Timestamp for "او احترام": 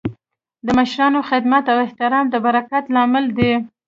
1.71-2.25